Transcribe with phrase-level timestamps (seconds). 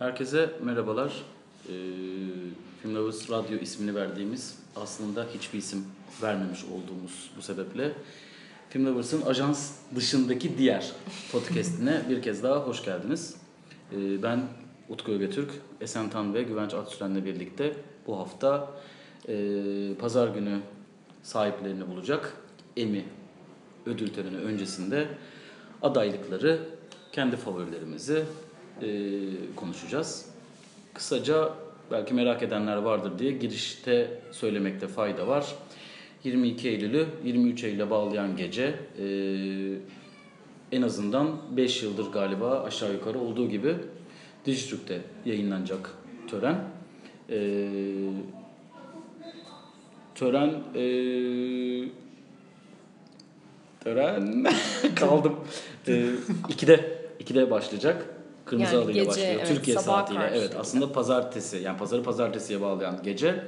[0.00, 1.12] Herkese merhabalar.
[1.68, 1.72] Ee,
[2.82, 5.84] Film Lovers Radyo ismini verdiğimiz aslında hiçbir isim
[6.22, 7.92] vermemiş olduğumuz bu sebeple
[8.70, 10.92] Film Lovers'ın ajans dışındaki diğer
[11.32, 13.36] podcastine bir kez daha hoş geldiniz.
[13.92, 14.42] Ee, ben
[14.88, 15.50] Utku Ögetürk,
[15.80, 17.76] Esen Tan ve Güvenç Aksüren'le birlikte
[18.06, 18.70] bu hafta
[19.28, 19.34] e,
[19.98, 20.60] pazar günü
[21.22, 22.36] sahiplerini bulacak
[22.76, 23.04] Emmy
[23.86, 25.08] ödül töreni öncesinde
[25.82, 26.58] adaylıkları,
[27.12, 28.24] kendi favorilerimizi
[28.82, 29.20] e,
[29.56, 30.26] konuşacağız.
[30.94, 31.50] Kısaca
[31.90, 35.54] belki merak edenler vardır diye girişte söylemekte fayda var.
[36.24, 39.06] 22 Eylül'ü 23 Eylül'e bağlayan gece e,
[40.72, 43.74] en azından 5 yıldır galiba aşağı yukarı olduğu gibi
[44.46, 45.90] Dijitürk'te yayınlanacak
[46.28, 46.64] tören.
[47.30, 47.38] E,
[50.14, 50.84] tören e,
[53.80, 54.46] tören
[54.94, 55.36] kaldım.
[55.88, 55.92] E,
[56.48, 58.19] 2'de 2'de başlayacak.
[58.50, 59.34] Kırmızı Yani halıyla gece, başlıyor.
[59.38, 60.20] evet, Türkiye saatiyle.
[60.20, 60.34] karşı.
[60.34, 63.44] Evet aslında pazartesi yani pazarı pazartesiye bağlayan gece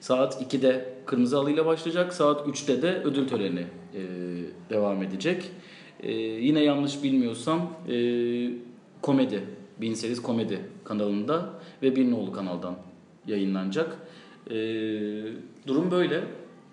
[0.00, 2.14] saat 2'de kırmızı halıyla başlayacak.
[2.14, 3.60] Saat 3'te de ödül töreni
[3.94, 4.00] e,
[4.70, 5.50] devam edecek.
[6.00, 7.94] E, yine yanlış bilmiyorsam e,
[9.02, 9.44] komedi,
[9.80, 11.50] Bin Series Komedi kanalında
[11.82, 12.74] ve Bir Nolu kanaldan
[13.26, 13.96] yayınlanacak.
[14.50, 14.54] E,
[15.66, 16.24] durum böyle.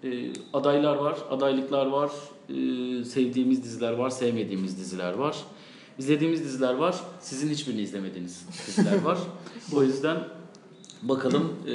[0.04, 0.10] E,
[0.54, 2.10] adaylar var, adaylıklar var,
[2.50, 5.38] e, sevdiğimiz diziler var, sevmediğimiz diziler var.
[6.00, 9.18] İzlediğimiz diziler var, sizin hiçbirini izlemediğiniz diziler var.
[9.76, 10.18] o yüzden
[11.02, 11.72] bakalım e,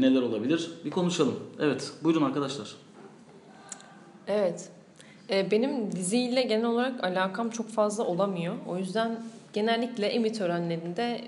[0.00, 1.34] neler olabilir bir konuşalım.
[1.60, 2.76] Evet, buyurun arkadaşlar.
[4.28, 4.68] Evet.
[5.30, 8.54] Ee, benim diziyle genel olarak alakam çok fazla olamıyor.
[8.68, 9.20] O yüzden
[9.52, 11.20] genellikle Emmy törenlerinde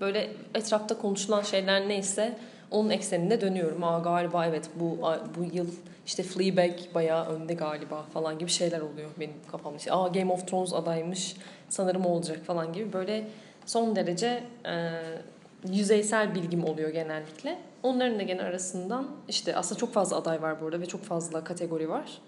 [0.00, 2.38] böyle etrafta konuşulan şeyler neyse
[2.70, 3.84] onun ekseninde dönüyorum.
[3.84, 4.98] Aa galiba evet bu
[5.36, 5.66] bu yıl
[6.06, 9.76] işte Fleabag bayağı önde galiba falan gibi şeyler oluyor benim kafamda.
[9.76, 11.36] İşte, Aa Game of Thrones adaymış
[11.68, 13.28] sanırım olacak falan gibi böyle
[13.66, 14.90] son derece e,
[15.68, 17.58] yüzeysel bilgim oluyor genellikle.
[17.82, 21.88] Onların da gene arasından işte aslında çok fazla aday var burada ve çok fazla kategori
[21.88, 22.18] var.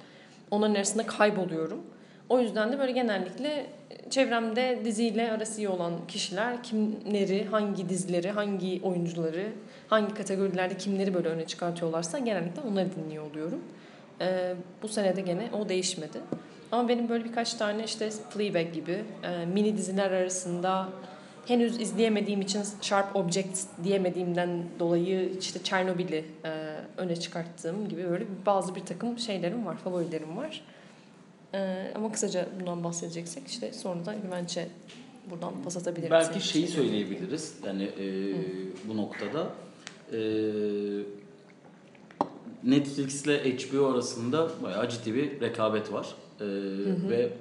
[0.50, 1.80] Onların arasında kayboluyorum.
[2.28, 3.66] O yüzden de böyle genellikle
[4.10, 9.48] çevremde diziyle arası iyi olan kişiler kimleri, hangi dizileri, hangi oyuncuları,
[9.88, 13.60] hangi kategorilerde kimleri böyle öne çıkartıyorlarsa genellikle onları dinliyor oluyorum.
[14.20, 16.18] Ee, bu senede gene o değişmedi.
[16.72, 20.88] Ama benim böyle birkaç tane işte Fleabag gibi e, mini diziler arasında
[21.46, 28.74] henüz izleyemediğim için Sharp Objects diyemediğimden dolayı işte Chernobyl'i e, öne çıkarttığım gibi böyle bazı
[28.74, 30.64] bir takım şeylerim var, favorilerim var.
[31.54, 34.68] E, ama kısaca bundan bahsedeceksek işte sonra da güvence
[35.30, 36.10] buradan pas atabilirim.
[36.10, 36.74] Belki şeyi için.
[36.74, 38.34] söyleyebiliriz yani e,
[38.88, 39.50] bu noktada.
[40.12, 40.18] E,
[42.64, 46.14] Netflix ile HBO arasında bayağı ciddi bir rekabet var.
[46.40, 46.46] E,
[47.10, 47.32] ve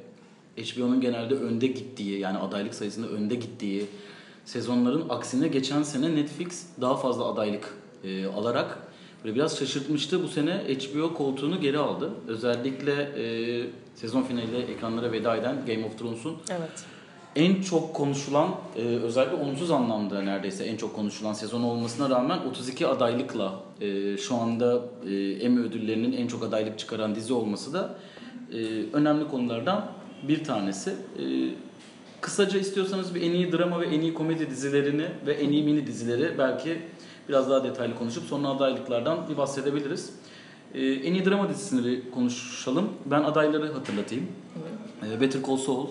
[0.58, 3.86] HBO'nun genelde önde gittiği yani adaylık sayısında önde gittiği
[4.46, 8.78] sezonların aksine geçen sene Netflix daha fazla adaylık e, alarak
[9.24, 10.24] böyle biraz şaşırtmıştı.
[10.24, 12.10] Bu sene HBO koltuğunu geri aldı.
[12.28, 13.64] Özellikle e,
[13.96, 16.86] sezon finaliyle ekranlara veda eden Game of Thrones'un Evet.
[17.36, 22.88] en çok konuşulan e, özellikle olumsuz anlamda neredeyse en çok konuşulan sezon olmasına rağmen 32
[22.88, 27.96] adaylıkla e, şu anda e, Emmy ödüllerinin en çok adaylık çıkaran dizi olması da
[28.54, 28.58] e,
[28.94, 29.86] önemli konulardan
[30.28, 30.90] bir tanesi.
[30.90, 31.24] E,
[32.22, 35.88] kısaca istiyorsanız bir en iyi drama ve en iyi komedi dizilerini ve en iyi mini
[35.88, 36.78] dizileri belki
[37.30, 40.14] biraz daha detaylı konuşup sonra adaylıklardan bir bahsedebiliriz.
[40.74, 42.90] E, en iyi drama dizisini bir konuşalım.
[43.06, 44.28] Ben adayları hatırlatayım.
[45.12, 45.88] E, Better Call Saul,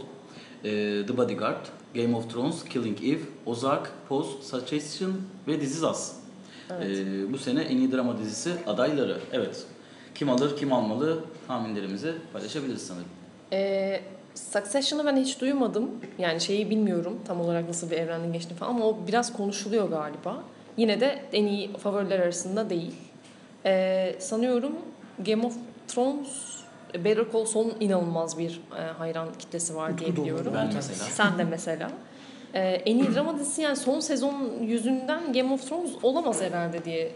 [0.64, 0.70] e,
[1.06, 5.12] The Bodyguard, Game of Thrones, Killing Eve, Ozark, Post, Succession
[5.48, 6.12] ve This Is Us.
[6.70, 6.98] Evet.
[6.98, 9.18] E, bu sene en iyi drama dizisi adayları.
[9.32, 9.66] Evet.
[10.14, 13.08] Kim alır, kim almalı tahminlerimizi paylaşabiliriz sanırım.
[13.52, 14.00] Ee,
[14.34, 15.90] Succession'ı ben hiç duymadım.
[16.18, 20.42] Yani şeyi bilmiyorum tam olarak nasıl bir evrenden geçtiğini falan ama o biraz konuşuluyor galiba.
[20.80, 22.94] Yine de en iyi favoriler arasında değil.
[23.64, 24.72] Ee, sanıyorum
[25.26, 25.54] Game of
[25.88, 26.28] Thrones,
[26.94, 30.52] Better Call Saul'un inanılmaz bir e, hayran kitlesi var diye biliyorum.
[30.56, 31.10] Ben mesela.
[31.10, 31.90] Sen de mesela.
[32.54, 37.12] Ee, en iyi drama dizisi yani son sezon yüzünden Game of Thrones olamaz herhalde diye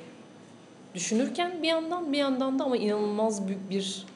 [0.94, 4.06] düşünürken bir yandan bir yandan da ama inanılmaz büyük bir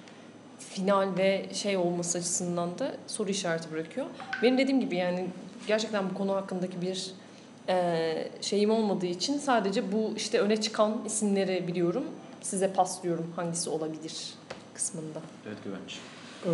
[0.58, 4.06] final ve şey olması açısından da soru işareti bırakıyor.
[4.42, 5.26] Benim dediğim gibi yani
[5.66, 7.10] gerçekten bu konu hakkındaki bir
[7.68, 12.04] e, şeyim olmadığı için sadece bu işte öne çıkan isimleri biliyorum.
[12.40, 14.34] Size paslıyorum hangisi olabilir
[14.74, 15.20] kısmında.
[15.46, 15.98] Evet Güvenç.
[16.46, 16.50] Ee,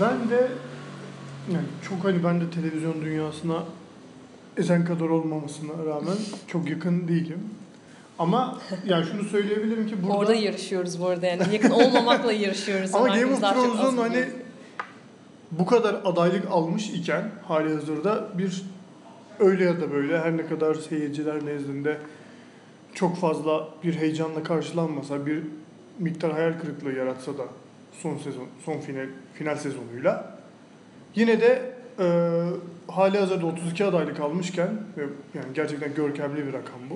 [0.00, 0.48] ben de
[1.52, 3.64] yani çok hani ben de televizyon dünyasına
[4.56, 6.16] ezen kadar olmamasına rağmen
[6.46, 7.40] çok yakın değilim.
[8.18, 12.90] Ama yani şunu söyleyebilirim ki burada Orada yarışıyoruz bu arada yani yakın olmamakla yarışıyoruz.
[12.94, 14.24] ama Game of Thrones'un hani
[15.50, 18.62] bu kadar adaylık almış iken hali hazırda bir
[19.40, 21.98] öyle ya da böyle her ne kadar seyirciler nezdinde
[22.94, 25.42] çok fazla bir heyecanla karşılanmasa, bir
[25.98, 27.44] miktar hayal kırıklığı yaratsa da
[27.92, 30.38] son sezon, son final, final sezonuyla
[31.14, 32.06] yine de e,
[32.88, 35.02] hali hazırda 32 adaylık almışken ve
[35.34, 36.94] yani gerçekten görkemli bir rakam bu.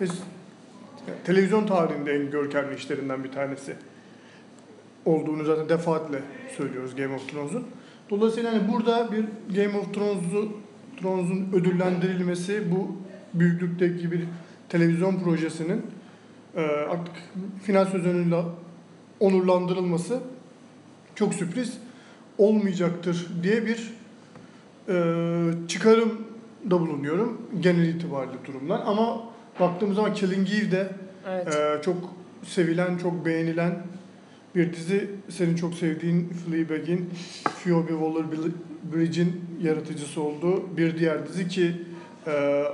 [0.00, 0.06] Ve
[1.08, 3.76] yani televizyon tarihinde en görkemli işlerinden bir tanesi
[5.04, 6.22] olduğunu zaten defaatle
[6.56, 7.66] söylüyoruz Game of Thrones'un.
[8.10, 9.24] Dolayısıyla hani burada bir
[9.56, 10.48] Game of Thrones'u
[11.02, 12.96] Thrones'un ödüllendirilmesi bu
[13.34, 14.24] büyüklükteki bir
[14.68, 15.82] televizyon projesinin
[16.56, 17.14] e, artık
[17.62, 18.44] final sezonuyla
[19.20, 20.20] onurlandırılması
[21.14, 21.78] çok sürpriz
[22.38, 23.94] olmayacaktır diye bir
[24.88, 24.94] e,
[25.68, 28.80] çıkarımda bulunuyorum genel itibariyle durumdan.
[28.86, 29.22] Ama
[29.60, 30.88] baktığımız zaman Killing Eve de
[31.28, 31.54] Evet.
[31.56, 31.96] ee, çok
[32.42, 33.78] sevilen, çok beğenilen
[34.54, 35.10] bir dizi.
[35.28, 37.10] Senin çok sevdiğin Fleabag'in
[37.44, 41.72] Phoebe Waller-Bridge'in yaratıcısı olduğu bir diğer dizi ki
[42.26, 42.64] e,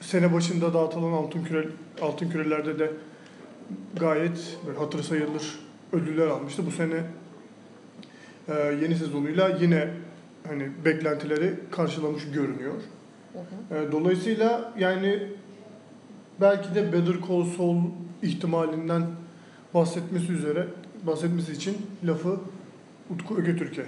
[0.00, 1.68] sene başında dağıtılan Altın Küre
[2.02, 2.90] Altın Küreler'de de
[4.00, 5.58] gayet böyle hatır sayılır
[5.92, 6.66] ödüller almıştı.
[6.66, 7.02] Bu sene
[8.48, 9.90] e, yeni sezonuyla yine
[10.48, 12.74] hani beklentileri karşılamış görünüyor.
[13.32, 13.38] Hı
[13.74, 13.78] hı.
[13.78, 15.22] E, Dolayısıyla yani
[16.40, 17.76] belki de Better Call Saul
[18.22, 19.02] ihtimalinden
[19.74, 20.66] bahsetmesi üzere
[21.06, 22.40] bahsetmesi için lafı
[23.10, 23.86] Utku Ögetürk'e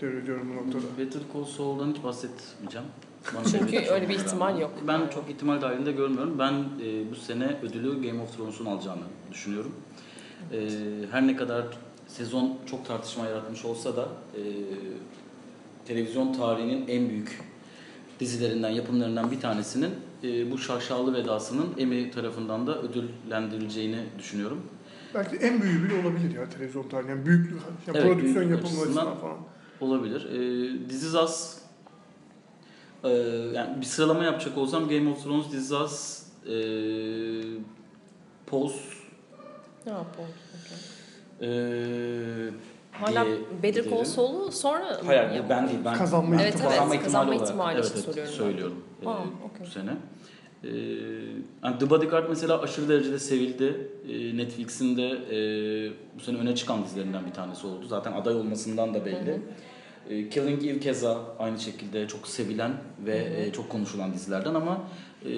[0.00, 0.98] devrediyorum bu noktada.
[0.98, 2.86] Better Call Saul'dan hiç bahsetmeyeceğim.
[3.34, 4.72] Bana Çünkü öyle bir ihtimal yok.
[4.86, 6.38] Ben çok ihtimal dahilinde görmüyorum.
[6.38, 9.72] Ben e, bu sene ödülü Game of Thrones'un alacağını düşünüyorum.
[10.52, 10.68] E,
[11.10, 11.66] her ne kadar
[12.08, 14.42] sezon çok tartışma yaratmış olsa da e,
[15.86, 17.40] televizyon tarihinin en büyük
[18.20, 19.90] dizilerinden, yapımlarından bir tanesinin
[20.24, 24.62] e, bu şaşalı vedasının Emmy tarafından da ödüllendirileceğini düşünüyorum.
[25.16, 27.10] Belki en büyüğü bile olabilir ya televizyon tarihi.
[27.10, 29.36] Yani büyüklük, yani Evet, prodüksiyon yapımı açısından falan.
[29.80, 30.24] Olabilir.
[30.24, 31.58] E, This Is Us
[33.04, 33.08] e,
[33.54, 36.54] yani bir sıralama yapacak olsam Game of Thrones, This Is Us, e,
[38.46, 38.78] Pose,
[39.86, 40.28] Ne yapalım?
[41.40, 41.48] Okey.
[41.48, 42.50] e,
[42.92, 43.26] Hala
[43.62, 44.04] Better Call.
[44.04, 45.46] Saul'u sonra mı Hayır yapalım?
[45.48, 45.78] ben değil.
[45.84, 46.74] Ben Kazanma Evet, ihtimali.
[46.74, 48.32] evet, kazanma kazanma ihtimali olarak ihtimali evet, evet, ben.
[48.32, 49.66] söylüyorum e, Aa, okey.
[49.66, 49.90] bu sene.
[50.64, 50.68] E,
[51.64, 53.88] yani The Bodyguard mesela aşırı derecede sevildi.
[54.08, 55.38] E, Netflix'in de e,
[56.18, 57.86] bu sene öne çıkan dizilerinden bir tanesi oldu.
[57.88, 59.30] Zaten aday olmasından da belli.
[59.30, 60.14] Hı hı.
[60.14, 62.72] E, Killing Eve keza aynı şekilde çok sevilen
[63.06, 64.80] ve e, çok konuşulan dizilerden ama
[65.24, 65.30] e,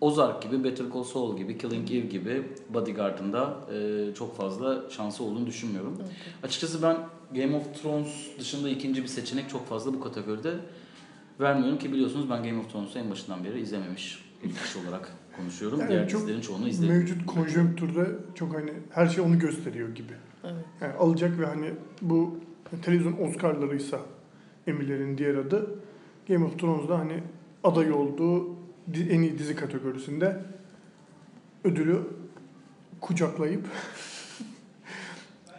[0.00, 5.24] Ozark gibi, Better Call Saul gibi, Killing Eve gibi Bodyguard'ın da e, çok fazla şansı
[5.24, 5.94] olduğunu düşünmüyorum.
[5.94, 6.06] Okey.
[6.42, 6.96] Açıkçası ben
[7.34, 8.08] Game of Thrones
[8.38, 10.54] dışında ikinci bir seçenek çok fazla bu kategoride
[11.40, 15.80] vermiyorum ki biliyorsunuz ben Game of Thrones'u en başından beri izlememiş bir kişi olarak konuşuyorum.
[15.80, 16.96] Yani Diğer çok dizilerin çoğunu izledim.
[16.96, 20.12] Mevcut konjonktürde çok hani her şey onu gösteriyor gibi.
[20.44, 20.64] Evet.
[20.80, 21.70] Yani alacak ve hani
[22.02, 22.40] bu
[22.82, 24.00] televizyon Oscar'larıysa
[24.66, 25.78] Emmy'lerin diğer adı
[26.28, 27.22] Game of Thrones'da hani
[27.64, 28.56] aday olduğu
[28.96, 30.40] en iyi dizi kategorisinde
[31.64, 31.98] ödülü
[33.00, 33.66] kucaklayıp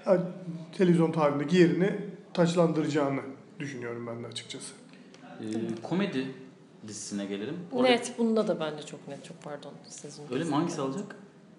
[0.78, 1.96] televizyon tarihindeki yerini
[2.34, 3.22] taçlandıracağını
[3.60, 4.81] düşünüyorum ben de açıkçası.
[5.40, 6.28] E, komedi
[6.88, 7.58] dizisine gelelim.
[7.72, 10.26] Orada- Net bunda da bence çok net çok pardon sezon.
[10.32, 10.52] Öyle mi?
[10.52, 11.16] Hangisi alacak?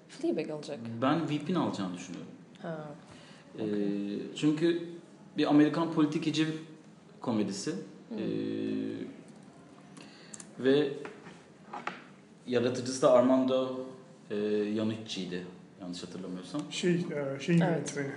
[0.08, 0.78] Fleabag alacak.
[1.02, 2.30] Ben VIP'in alacağını düşünüyorum.
[2.62, 2.88] Ha.
[3.58, 3.62] Ee,
[4.36, 4.82] çünkü
[5.36, 6.46] bir Amerikan politikacı
[7.20, 7.74] komedisi
[8.08, 8.18] Hmm.
[8.18, 8.22] Ee,
[10.58, 10.92] ve
[12.46, 13.80] yaratıcısı da Armando
[14.30, 14.36] e,
[14.72, 15.46] Iannucci'ydi
[15.80, 16.60] yanlış hatırlamıyorsam.
[16.70, 17.96] Şey, e, şeyin Evet.
[17.96, 18.12] yönetmeni.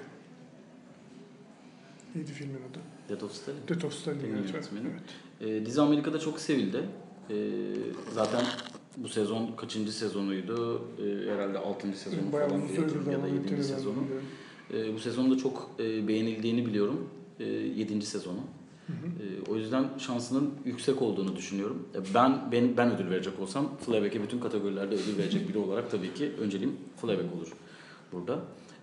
[2.16, 2.80] Neydi filmin adı?
[3.10, 3.60] Death of Stalin.
[3.68, 4.88] Death of Stalin yönetmeni.
[4.92, 5.04] Evet.
[5.42, 6.84] Ee, dizi Amerika'da çok sevildi.
[7.30, 7.36] Ee,
[8.14, 8.46] zaten
[8.98, 10.82] bu sezon kaçıncı sezonuydu?
[11.00, 11.94] Ee, herhalde 6.
[11.94, 13.38] sezonu Bayağı falan diye ya da devam 7.
[13.38, 13.96] ettiğini ben sezonu.
[14.74, 17.10] Ee, bu sezonda çok e, beğenildiğini biliyorum.
[17.40, 18.02] E, 7.
[18.06, 18.40] sezonu.
[18.88, 19.52] Hı hı.
[19.52, 21.88] O yüzden şansının yüksek olduğunu düşünüyorum.
[21.96, 26.14] E, Ben ben ben ödül verecek olsam Fleabag'e bütün kategorilerde ödül verecek biri olarak tabii
[26.14, 27.48] ki önceliğim Fleabag olur
[28.12, 28.40] burada.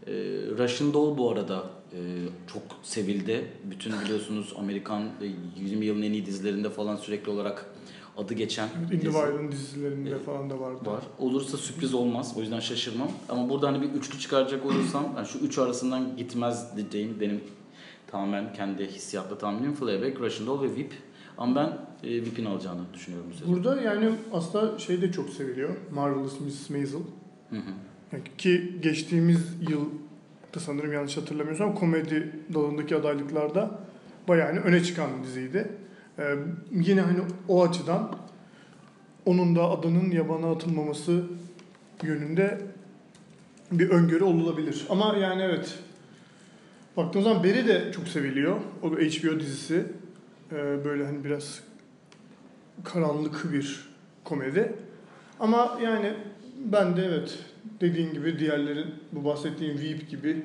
[0.07, 0.13] Ee,
[0.59, 1.99] Russian Doll bu arada e,
[2.53, 3.45] çok sevildi.
[3.71, 5.27] Bütün biliyorsunuz Amerikan e,
[5.65, 7.67] 20 yılın en iyi dizilerinde falan sürekli olarak
[8.17, 10.25] adı geçen Evet, In the dizi Wild'ın dizilerinde Evet.
[10.25, 10.79] falan da vardı.
[10.87, 11.03] var.
[11.19, 12.35] Olursa sürpriz olmaz.
[12.37, 13.11] O yüzden şaşırmam.
[13.29, 17.41] Ama burada hani bir üçlü çıkaracak olursam yani şu üç arasından gitmez diyeceğim benim
[18.07, 20.93] tamamen kendi hissiyatla tahminim Fleabag, Russian Doll ve VIP.
[21.39, 21.69] Ama ben
[22.09, 23.55] e, VIP'in alacağını düşünüyorum bu sezon.
[23.55, 25.77] Burada yani aslında şey de çok seviliyor.
[25.95, 26.71] Marvelous Mrs.
[26.71, 27.01] Maisel.
[27.51, 28.25] Hı hı.
[28.39, 30.12] Ki geçtiğimiz yılda
[30.61, 33.71] sanırım yanlış hatırlamıyorsam komedi dalındaki adaylıklarda
[34.29, 35.69] bayağı hani öne çıkan bir diziydi.
[36.19, 36.37] Ee,
[36.73, 37.19] yine hani
[37.49, 38.17] o açıdan
[39.27, 41.25] onun da adının yabana atılmaması
[42.03, 42.61] yönünde
[43.73, 44.87] bir öngörü olabilir.
[44.91, 45.79] Ama yani evet
[46.97, 48.57] baktığımız zaman Barry de çok seviliyor.
[48.83, 49.87] O da HBO dizisi.
[50.53, 51.61] Ee, böyle hani biraz
[52.85, 53.89] karanlık bir
[54.25, 54.73] komedi.
[55.41, 56.15] Ama yani
[56.65, 57.39] ben de evet
[57.81, 60.43] dediğin gibi diğerlerin bu bahsettiğim Veep gibi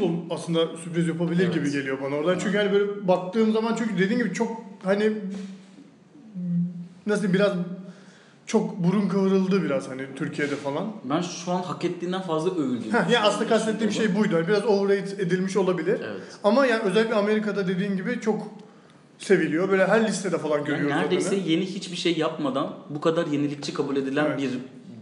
[0.00, 1.54] Doll aslında sürpriz yapabilir Evet.
[1.54, 2.38] gibi geliyor bana oradan.
[2.38, 5.12] Çünkü hani böyle baktığım zaman çünkü dediğin gibi çok hani
[7.06, 7.52] nasıl biraz
[8.46, 10.92] çok burun kıvrıldı biraz hani Türkiye'de falan.
[11.04, 14.36] Ben şu an hak ettiğinden fazla Heh, yani aslında kastettiğim şey buydu.
[14.36, 16.00] Hani biraz overrated edilmiş olabilir.
[16.04, 16.22] Evet.
[16.44, 18.50] Ama yani özellikle Amerika'da dediğin gibi çok
[19.28, 19.68] seviliyor.
[19.70, 20.96] Böyle her listede falan Yani görüyoruz.
[20.96, 21.48] neredeyse adını.
[21.48, 24.38] yeni hiçbir şey yapmadan bu kadar yenilikçi kabul edilen Evet.
[24.38, 24.50] bir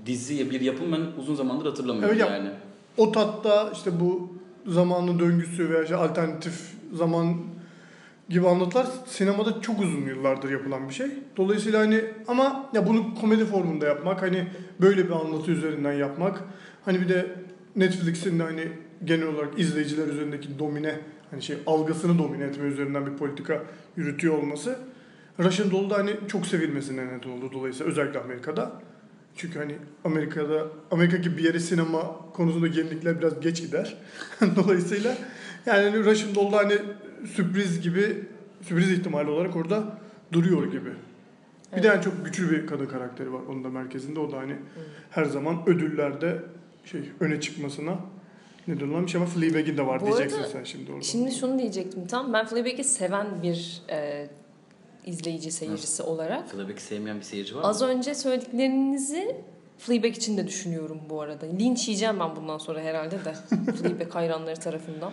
[0.06, 2.48] dizi, bir yapım ben uzun zamandır hatırlamıyorum Evet, ya- yani.
[2.96, 4.32] O tatta işte bu
[4.66, 6.60] zamanın döngüsü veya işte alternatif
[6.92, 7.36] zaman
[8.28, 11.06] gibi anlatılar sinemada çok uzun yıllardır yapılan bir şey.
[11.36, 14.46] Dolayısıyla hani ama ya bunu komedi formunda yapmak hani
[14.80, 16.42] böyle bir anlatı üzerinden yapmak
[16.84, 17.26] hani bir de
[17.76, 18.68] Netflix'in de hani
[19.04, 20.94] genel olarak izleyiciler üzerindeki domine
[21.32, 23.62] hani şey algısını domine etme üzerinden bir politika
[23.96, 24.78] yürütüyor olması
[25.38, 28.72] Russian Doll'da hani çok sevilmesine neden oldu dolayısıyla özellikle Amerika'da.
[29.36, 33.96] Çünkü hani Amerika'da Amerika gibi bir yere sinema konusunda yenilikler biraz geç gider.
[34.56, 35.16] Dolayısıyla
[35.66, 36.78] yani hani Russian Doll'da hani
[37.34, 38.24] sürpriz gibi
[38.62, 39.98] sürpriz ihtimali olarak orada
[40.32, 40.90] duruyor gibi.
[41.76, 44.20] Bir de yani çok güçlü bir kadın karakteri var onun da merkezinde.
[44.20, 44.56] O da hani
[45.10, 46.42] her zaman ödüllerde
[46.84, 47.98] şey öne çıkmasına
[48.68, 51.04] neden olan bir şey ama Fleabag'in de var Bu diyeceksin arada sen şimdi orada.
[51.04, 52.32] Şimdi şunu diyecektim tam.
[52.32, 54.28] Ben Fleabag'i seven bir e,
[55.06, 56.48] izleyici, seyircisi olarak.
[56.50, 57.66] Fleabag'i sevmeyen bir seyirci var mı?
[57.68, 59.36] Az önce söylediklerinizi
[59.78, 61.46] Fleabag için de düşünüyorum bu arada.
[61.46, 63.32] Linç yiyeceğim ben bundan sonra herhalde de.
[63.72, 65.12] Fleabag hayranları tarafından.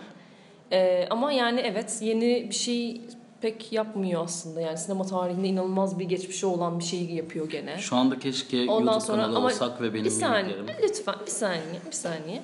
[0.72, 3.00] E, ama yani evet yeni bir şey
[3.40, 4.60] pek yapmıyor aslında.
[4.60, 7.78] Yani sinema tarihinde inanılmaz bir geçmişi olan bir şeyi yapıyor gene.
[7.78, 11.30] Şu anda keşke Ondan YouTube sonra- kanalı ama olsak ve benim bir saniye, lütfen bir
[11.30, 12.42] saniye, bir saniye.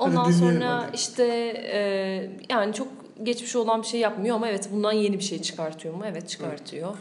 [0.00, 0.96] Hadi Ondan dinleyelim sonra hadi.
[0.96, 1.24] işte
[1.72, 1.80] e,
[2.48, 2.88] yani çok
[3.22, 6.02] geçmişi olan bir şey yapmıyor ama evet bundan yeni bir şey çıkartıyor mu?
[6.06, 6.96] Evet çıkartıyor.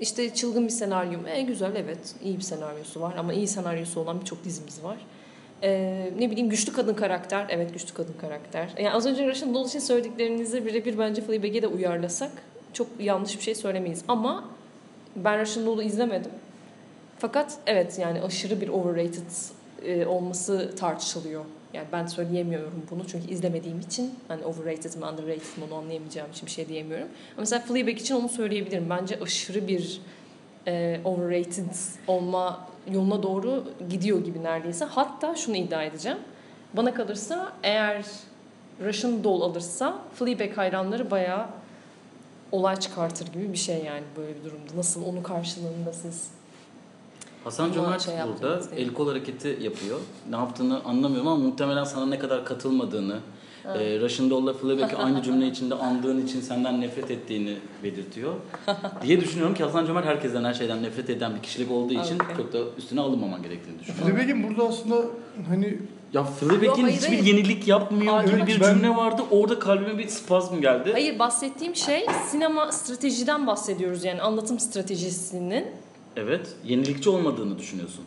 [0.00, 1.28] İşte çılgın bir senaryo mu?
[1.28, 4.96] E, güzel evet iyi bir senaryosu var ama iyi senaryosu olan birçok dizimiz var.
[5.62, 7.46] E, ne bileyim güçlü kadın karakter.
[7.48, 8.68] Evet güçlü kadın karakter.
[8.78, 12.30] Yani az önce Russian Doll için söylediklerinizi birebir bence Fleabag'e de uyarlasak
[12.72, 14.04] çok yanlış bir şey söylemeyiz.
[14.08, 14.44] Ama
[15.16, 16.30] ben Russian Doll'u izlemedim.
[17.18, 19.30] Fakat evet yani aşırı bir overrated
[19.84, 21.44] e, olması tartışılıyor.
[21.74, 26.46] Yani ben söyleyemiyorum bunu çünkü izlemediğim için hani overrated mi underrated mi onu anlayamayacağım için
[26.46, 27.06] bir şey diyemiyorum.
[27.06, 28.90] Ama mesela Fleabag için onu söyleyebilirim.
[28.90, 30.00] Bence aşırı bir
[30.66, 31.74] e, overrated
[32.06, 34.84] olma yoluna doğru gidiyor gibi neredeyse.
[34.84, 36.18] Hatta şunu iddia edeceğim.
[36.74, 38.04] Bana kalırsa eğer
[38.84, 41.46] Russian Doll alırsa Fleabag hayranları bayağı
[42.52, 44.76] olay çıkartır gibi bir şey yani böyle bir durumda.
[44.76, 46.30] Nasıl onun karşılığında siz
[47.44, 49.98] Hasan Cömert şey burada el kol hareketi yapıyor.
[50.30, 53.18] Ne yaptığını anlamıyorum ama muhtemelen sana ne kadar katılmadığını,
[53.64, 58.34] e, Russian Doll'la Fleabag'i aynı cümle içinde andığın için senden nefret ettiğini belirtiyor.
[59.02, 62.36] diye düşünüyorum ki Hasan Cömert herkesten her şeyden nefret eden bir kişilik olduğu için Okey.
[62.36, 64.16] çok da üstüne alınmaman gerektiğini düşünüyorum.
[64.16, 64.96] Fleabag'in burada aslında
[65.48, 65.78] hani
[66.12, 67.24] Ya Fleabag'in hiçbir hayır.
[67.24, 69.22] yenilik yapmıyor Aa, gibi evet, bir ben- cümle vardı.
[69.30, 70.92] Orada kalbime bir spazm geldi.
[70.92, 75.64] Hayır bahsettiğim şey sinema stratejiden bahsediyoruz yani anlatım stratejisinin.
[76.16, 78.04] Evet, yenilikçi olmadığını düşünüyorsun.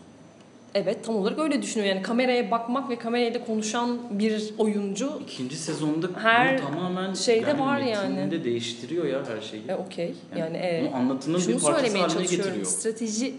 [0.75, 6.07] Evet tam olarak öyle düşünüyor yani kameraya bakmak ve kamerayla konuşan bir oyuncu İkinci sezonda
[6.15, 8.43] Her bunu tamamen şeyde yani var yani.
[8.43, 9.63] değiştiriyor ya her şeyi.
[9.67, 12.65] e, okey Yani yani, e, anlatının bir parçası haline getiriyor.
[12.65, 13.33] strateji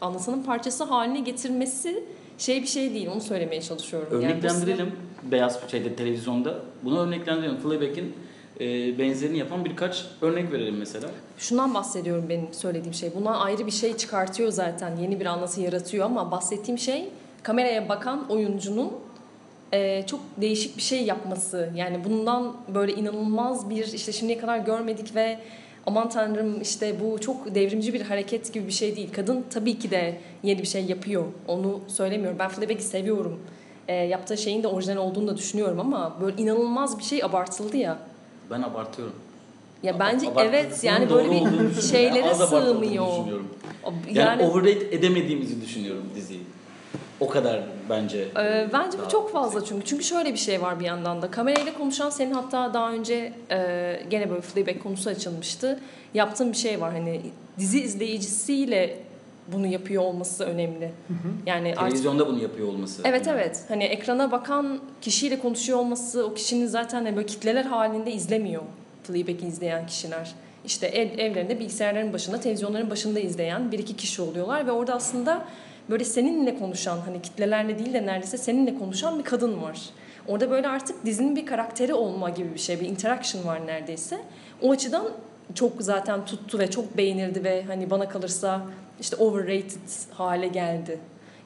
[0.00, 2.04] anlatının parçası haline getirmesi
[2.38, 4.20] şey bir şey değil onu söylemeye çalışıyorum.
[4.20, 4.92] Yani Örneklendirelim
[5.30, 6.58] beyaz şeyde televizyonda.
[6.84, 7.56] Bunu örneklendirelim.
[7.56, 8.14] Fleabag'in
[8.60, 11.08] e, benzerini yapan birkaç örnek verelim mesela.
[11.38, 13.10] Şundan bahsediyorum benim söylediğim şey.
[13.14, 14.96] Buna ayrı bir şey çıkartıyor zaten.
[14.96, 17.08] Yeni bir anlatı yaratıyor ama bahsettiğim şey
[17.42, 18.92] kameraya bakan oyuncunun
[19.72, 21.70] e, çok değişik bir şey yapması.
[21.76, 25.38] Yani bundan böyle inanılmaz bir işte şimdiye kadar görmedik ve
[25.86, 29.12] aman tanrım işte bu çok devrimci bir hareket gibi bir şey değil.
[29.12, 31.24] Kadın tabii ki de yeni bir şey yapıyor.
[31.48, 32.38] Onu söylemiyorum.
[32.38, 33.40] Ben Fleabag'i seviyorum.
[33.88, 37.98] E, yaptığı şeyin de orijinal olduğunu da düşünüyorum ama böyle inanılmaz bir şey abartıldı ya.
[38.50, 39.14] Ben abartıyorum.
[39.82, 41.30] Ya bence Abartısının evet yani böyle
[41.76, 43.06] bir şeylere Az sığmıyor.
[43.06, 46.40] Yani, Yani, overrate edemediğimizi düşünüyorum diziyi.
[47.20, 48.18] O kadar bence.
[48.38, 49.84] e, bence bu çok fazla çünkü.
[49.84, 51.30] Çünkü şöyle bir şey var bir yandan da.
[51.30, 55.80] Kamerayla konuşan senin hatta daha önce e, gene böyle Fleabag konusu açılmıştı.
[56.14, 57.20] Yaptığın bir şey var hani
[57.58, 58.98] dizi izleyicisiyle
[59.52, 60.92] bunu yapıyor olması önemli.
[61.46, 63.02] Yani artık Televizyonda bunu yapıyor olması.
[63.04, 63.42] Evet önemli.
[63.42, 63.64] evet.
[63.68, 68.62] Hani ekrana bakan kişiyle konuşuyor olması o kişinin zaten hani böyle kitleler halinde izlemiyor
[69.02, 70.34] Fleabag'i izleyen kişiler.
[70.64, 75.44] İşte ev, evlerinde bilgisayarların başında, televizyonların başında izleyen bir iki kişi oluyorlar ve orada aslında
[75.90, 79.80] böyle seninle konuşan hani kitlelerle değil de neredeyse seninle konuşan bir kadın var.
[80.28, 84.18] Orada böyle artık dizinin bir karakteri olma gibi bir şey, bir interaction var neredeyse.
[84.62, 85.06] O açıdan
[85.54, 88.62] çok zaten tuttu ve çok beğenildi ve hani bana kalırsa
[89.00, 90.98] işte overrated hale geldi.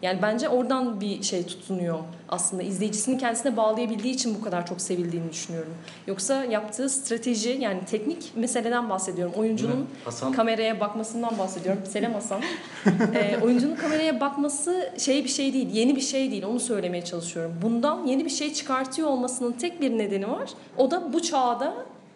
[0.02, 2.62] Yani bence oradan bir şey tutunuyor aslında.
[2.62, 5.74] izleyicisini kendisine bağlayabildiği için bu kadar çok sevildiğini düşünüyorum.
[6.06, 9.34] Yoksa yaptığı strateji yani teknik meseleden bahsediyorum.
[9.36, 11.82] Oyuncunun Hasan kameraya bakmasından bahsediyorum.
[11.88, 12.40] Selam Hasan.
[13.14, 16.44] ee, oyuncunun kameraya bakması şey bir şey değil, yeni bir şey değil.
[16.44, 17.54] Onu söylemeye çalışıyorum.
[17.62, 20.50] Bundan yeni bir şey çıkartıyor olmasının tek bir nedeni var.
[20.76, 21.74] O da bu çağda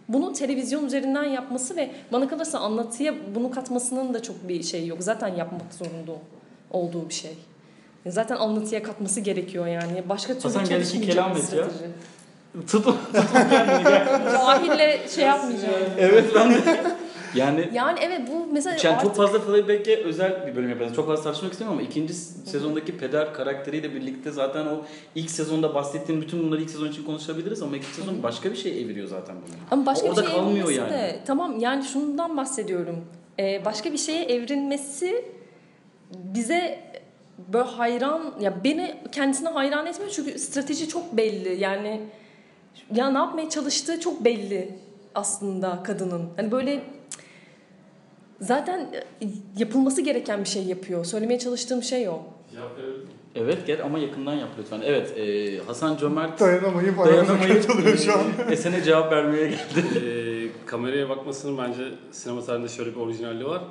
[0.09, 4.99] bunu televizyon üzerinden yapması ve bana kalırsa anlatıya bunu katmasının da çok bir şey yok.
[5.01, 6.13] Zaten yapmak zorunda
[6.71, 7.33] olduğu bir şey.
[8.07, 10.03] Zaten anlatıya katması gerekiyor yani.
[10.09, 11.65] Başka türlü Hasan gel iki kelam et ya.
[12.67, 14.31] tutun tutun kendini gel.
[14.33, 15.75] Cahille şey yapmayacağım.
[15.99, 16.61] Evet ben de.
[17.35, 20.97] Yani Yani evet bu mesela yani artık çok fazla Fleabag'e özel bir bölüm yapacağız.
[20.97, 24.83] Çok fazla tartışmak istemiyorum ama ikinci sezondaki peder karakteriyle birlikte zaten o
[25.15, 28.83] ilk sezonda bahsettiğim bütün bunları ilk sezon için konuşabiliriz ama ikinci sezon başka bir şey
[28.83, 29.55] eviriyor zaten bunu.
[29.71, 30.91] Ama başka Orada bir şey kalmıyor yani.
[30.91, 33.05] de tamam yani şundan bahsediyorum.
[33.39, 35.25] Ee, başka bir şeye evrilmesi
[36.11, 36.79] bize
[37.53, 41.61] böyle hayran ya beni kendisine hayran etmiyor çünkü strateji çok belli.
[41.61, 42.01] Yani
[42.95, 44.79] ya ne yapmaya çalıştığı çok belli
[45.15, 46.29] aslında kadının.
[46.37, 46.81] Hani böyle
[48.45, 48.81] zaten
[49.23, 49.27] e,
[49.59, 51.05] yapılması gereken bir şey yapıyor.
[51.05, 52.23] Söylemeye çalıştığım şey o.
[53.35, 54.81] Evet gel ama yakından yap lütfen.
[54.85, 58.25] Evet e, Hasan Cömert Dayanamayıp dayanamayıp katılıyor şu an.
[58.51, 60.05] Esen'e cevap vermeye geldi.
[60.07, 61.83] Ee, kameraya bakmasının bence
[62.13, 63.63] sinema tarihinde şöyle bir orijinalliği var.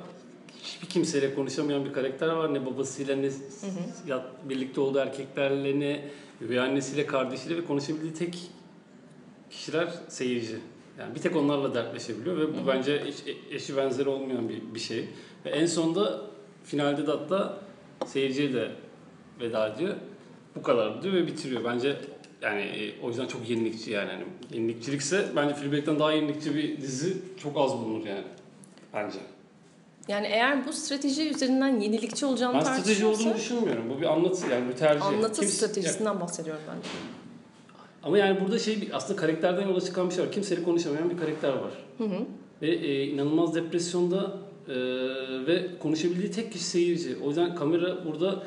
[0.62, 2.54] Hiçbir kimseyle konuşamayan bir karakter var.
[2.54, 3.30] Ne babasıyla ne
[4.06, 6.00] yat, birlikte olduğu erkeklerle ne
[6.40, 8.38] üvey annesiyle kardeşiyle ve konuşabildiği tek
[9.50, 10.56] kişiler seyirci.
[10.98, 15.08] Yani bir tek onlarla dertleşebiliyor ve bu bence eş- eşi benzeri olmayan bir, bir şey.
[15.44, 16.20] Ve en sonunda
[16.64, 17.58] finalde de hatta
[18.06, 18.70] seyirciye de
[19.40, 19.94] veda ediyor.
[20.56, 21.64] Bu kadar diyor ve bitiriyor.
[21.64, 21.96] Bence
[22.42, 24.10] yani e, o yüzden çok yenilikçi yani.
[24.10, 28.24] yani yenilikçilikse bence Fleabag'den daha yenilikçi bir dizi çok az bulunur yani.
[28.94, 29.18] Bence.
[30.08, 33.90] Yani eğer bu strateji üzerinden yenilikçi olacağını Ben strateji tartışıyorsa- olduğunu düşünmüyorum.
[33.90, 35.06] Bu bir anlatı yani bir tercih.
[35.06, 36.76] Anlatı Kimse- stratejisinden bahsediyorum ben.
[38.04, 40.32] Ama yani burada şey aslında karakterden yola çıkan bir şey var.
[40.32, 41.72] Kimseyle konuşamayan bir karakter var.
[41.98, 42.18] Hı hı.
[42.62, 44.36] Ve e, inanılmaz depresyonda
[44.68, 44.74] e,
[45.46, 47.16] ve konuşabildiği tek kişi seyirci.
[47.24, 48.42] O yüzden kamera burada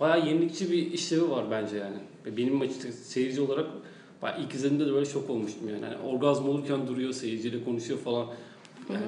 [0.00, 1.96] bayağı yenilikçi bir işlevi var bence yani.
[2.36, 3.66] Benim açıkçası seyirci olarak
[4.22, 5.82] bayağı ilk izlediğimde de böyle şok olmuştum yani.
[5.84, 8.26] yani orgazm olurken duruyor seyirciyle konuşuyor falan.
[8.92, 9.04] Yani,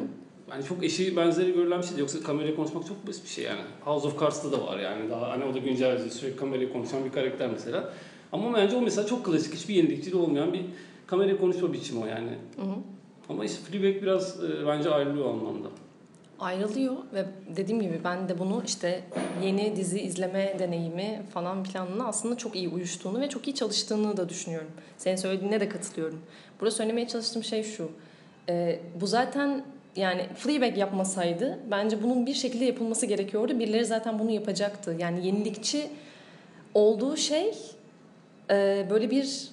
[0.50, 1.98] yani çok eşi benzeri görülen bir şey.
[1.98, 3.60] Yoksa kameraya konuşmak çok basit bir şey yani.
[3.84, 5.10] House of Cards'ta da var yani.
[5.10, 7.92] Daha hani o da güncel sürekli kameraya konuşan bir karakter mesela.
[8.36, 10.62] Ama bence o mesela çok klasik, hiçbir yenilikçiliği olmayan bir
[11.06, 12.30] kameraya konuşma biçimi o yani.
[12.56, 12.74] Hı hı.
[13.28, 15.68] Ama işte Fleabag biraz e, bence ayrılıyor o anlamda.
[16.40, 17.24] ayrılıyor ve
[17.56, 19.04] dediğim gibi ben de bunu işte
[19.42, 24.28] yeni dizi izleme deneyimi falan planına aslında çok iyi uyuştuğunu ve çok iyi çalıştığını da
[24.28, 24.70] düşünüyorum.
[24.98, 26.20] Senin söylediğine de katılıyorum.
[26.60, 27.90] Burada söylemeye çalıştığım şey şu.
[28.48, 29.64] Ee, bu zaten
[29.96, 33.58] yani Fleabag yapmasaydı bence bunun bir şekilde yapılması gerekiyordu.
[33.58, 34.96] Birileri zaten bunu yapacaktı.
[34.98, 35.86] Yani yenilikçi
[36.74, 37.54] olduğu şey
[38.50, 39.48] e, böyle bir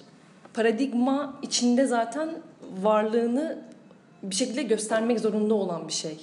[0.54, 2.28] paradigma içinde zaten
[2.82, 3.58] varlığını
[4.22, 6.16] bir şekilde göstermek zorunda olan bir şey.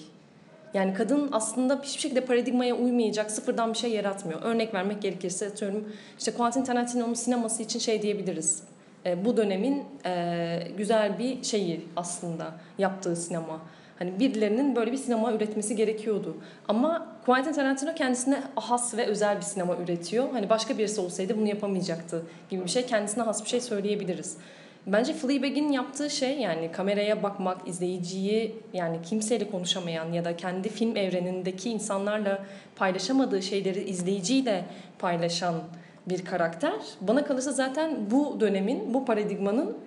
[0.74, 4.42] Yani kadın aslında hiçbir şekilde paradigmaya uymayacak, sıfırdan bir şey yaratmıyor.
[4.42, 8.64] Örnek vermek gerekirse atıyorum işte Quentin Tarantino'nun sineması için şey diyebiliriz.
[9.06, 13.62] E, bu dönemin e, güzel bir şeyi aslında yaptığı sinema.
[14.00, 16.38] Hani birilerinin böyle bir sinema üretmesi gerekiyordu.
[16.68, 20.30] Ama Quentin Tarantino kendisine has ve özel bir sinema üretiyor.
[20.32, 22.86] Hani başka birisi olsaydı bunu yapamayacaktı gibi bir şey.
[22.86, 24.38] Kendisine has bir şey söyleyebiliriz.
[24.88, 30.96] Bence Fleabag'in yaptığı şey yani kameraya bakmak, izleyiciyi yani kimseyle konuşamayan ya da kendi film
[30.96, 34.66] evrenindeki insanlarla paylaşamadığı şeyleri izleyiciyle
[35.00, 35.56] paylaşan
[36.10, 36.74] bir karakter.
[37.02, 39.78] Bana kalırsa zaten bu dönemin, bu paradigmanın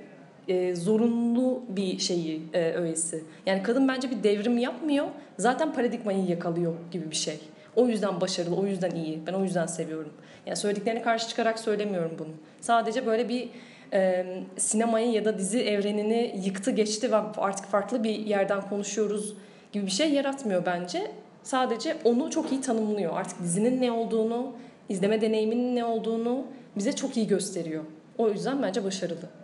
[0.48, 3.24] e, zorunlu bir şeyi, e, öğesi.
[3.46, 5.06] Yani kadın bence bir devrim yapmıyor,
[5.38, 7.38] zaten paradigmayı yakalıyor gibi bir şey.
[7.76, 9.26] O yüzden başarılı, o yüzden iyi.
[9.26, 10.12] Ben o yüzden seviyorum.
[10.46, 12.28] Yani söylediklerine karşı çıkarak söylemiyorum bunu.
[12.60, 13.48] Sadece böyle bir
[13.92, 14.26] e,
[14.56, 19.34] sinemayı ya da dizi evrenini yıktı geçti ve artık farklı bir yerden konuşuyoruz
[19.72, 21.10] gibi bir şey yaratmıyor bence.
[21.42, 23.16] Sadece onu çok iyi tanımlıyor.
[23.16, 24.52] Artık dizinin ne olduğunu,
[24.88, 26.44] izleme deneyiminin ne olduğunu
[26.76, 27.84] bize çok iyi gösteriyor.
[28.18, 29.43] O yüzden bence başarılı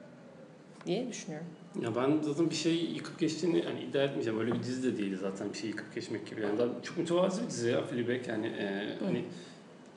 [0.87, 1.47] diye düşünüyorum.
[1.83, 4.40] Ya ben zaten bir şey yıkıp geçtiğini hani iddia etmeyeceğim.
[4.40, 6.40] Öyle bir dizi de değil zaten bir şey yıkıp geçmek gibi.
[6.40, 8.29] Yani daha çok mütevazi bir dizi ya Fleabag.
[8.29, 9.25] Yani e, hani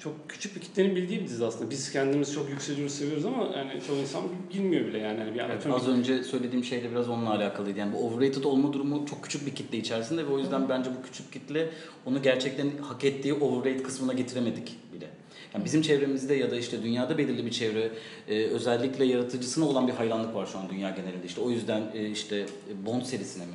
[0.03, 1.71] çok küçük bir kitlenin bildiği bir dizi aslında.
[1.71, 5.19] Biz kendimiz çok yükseliyoruz, seviyoruz ama yani çoğu insan bilmiyor bile yani.
[5.19, 7.79] yani bir Evet, az önce söylediğim şeyle biraz onunla alakalıydı.
[7.79, 11.05] Yani bu overrated olma durumu çok küçük bir kitle içerisinde ve o yüzden bence bu
[11.05, 11.69] küçük kitle
[12.05, 15.09] onu gerçekten hak ettiği overrated kısmına getiremedik bile.
[15.53, 17.91] Yani bizim çevremizde ya da işte dünyada belirli bir çevre
[18.27, 21.25] e, özellikle yaratıcısına olan bir hayranlık var şu an dünya genelinde.
[21.25, 22.45] İşte o yüzden e, işte
[22.85, 23.53] Bond serisine mi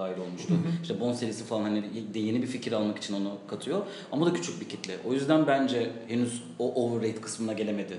[0.00, 0.54] dahil olmuştu.
[0.82, 1.84] İşte Bond serisi falan hani
[2.14, 3.82] de yeni bir fikir almak için onu katıyor.
[4.12, 4.96] Ama da küçük bir kitle.
[5.08, 7.96] O yüzden bence henüz o overrate kısmına gelemedi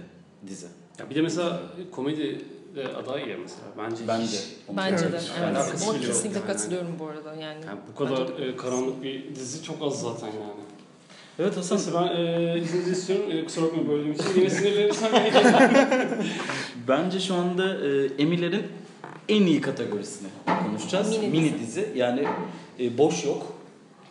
[0.48, 0.68] dizi.
[1.00, 1.62] Ya bir de mesela
[1.92, 2.42] komedi
[2.76, 3.68] de aday ya mesela.
[3.78, 4.26] Bence Bence.
[4.26, 5.20] hiç- Bence de.
[5.40, 5.58] Evet.
[5.58, 6.48] alakası Ona kesinlikle yani.
[6.48, 7.30] katılıyorum bu arada.
[7.36, 10.62] Yani, yani bu kadar e, karanlık bir dizi çok az zaten yani.
[11.40, 11.78] Evet Hasan.
[11.78, 13.26] Neyse ben e, izninizi istiyorum.
[13.32, 14.26] E, kusura bakmayın böldüğüm için.
[14.36, 15.72] Yine sinirlenirsem beni geçer.
[16.88, 18.64] Bence şu anda e, Emilerin
[19.32, 20.28] en iyi kategorisini
[20.68, 21.10] konuşacağız.
[21.18, 21.60] Mini Mini, dizi.
[21.60, 21.90] dizi.
[21.96, 22.28] Yani
[22.80, 23.54] e, boş yok.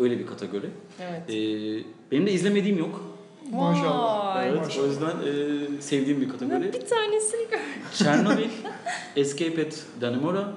[0.01, 0.71] Öyle bir kategori.
[1.01, 1.31] evet.
[1.31, 1.35] E,
[2.13, 3.05] benim de izlemediğim yok.
[3.53, 4.45] Maşallah.
[4.47, 4.85] Evet, Maşallah.
[4.85, 5.11] o yüzden
[5.79, 6.55] e, sevdiğim bir kategori.
[6.55, 7.59] Ben bir tanesini gör.
[7.95, 8.49] Chernobyl,
[9.17, 10.53] Escape at Dannemora,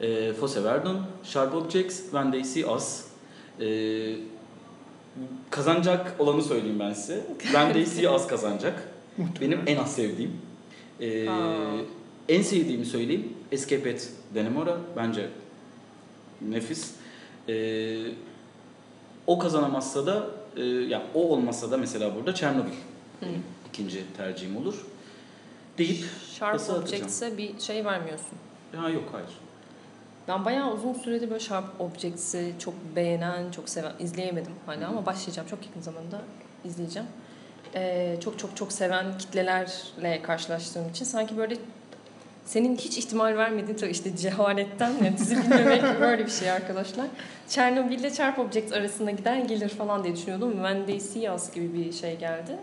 [0.00, 3.04] e, Fosse Verdon, Sharp Objects, When They See Us.
[3.60, 3.66] E,
[5.50, 7.26] kazanacak olanı söyleyeyim ben size.
[7.42, 8.88] When They See Us kazanacak.
[9.40, 10.32] Benim en az sevdiğim.
[11.00, 11.26] E,
[12.28, 13.32] en sevdiğimi söyleyeyim.
[13.52, 14.76] Escape at Dannemora.
[14.96, 15.28] Bence
[16.40, 16.94] nefis.
[17.48, 17.54] E,
[19.26, 22.70] o kazanamazsa da, e, yani o olmazsa da mesela burada Chernobyl
[23.20, 23.26] Hı.
[23.68, 24.86] ikinci tercihim olur.
[25.78, 26.70] Deyip Sharp.
[26.70, 28.38] Objects'e bir şey vermiyorsun.
[28.76, 29.30] Ha yok hayır.
[30.28, 35.48] Ben bayağı uzun süredir böyle Sharp Objects'i çok beğenen, çok seven, izleyemedim hala ama başlayacağım.
[35.48, 36.20] Çok yakın zamanda
[36.64, 37.08] izleyeceğim.
[37.74, 41.56] Ee, çok çok çok seven kitlelerle karşılaştığım için sanki böyle
[42.48, 47.06] senin hiç ihtimal vermediğin tabii işte cehaletten yani dizi bilmemek böyle bir şey arkadaşlar.
[47.48, 50.52] Chernobyl ile Sharp Objects arasında gider gelir falan diye düşünüyordum.
[50.52, 52.56] When They See Us gibi bir şey geldi.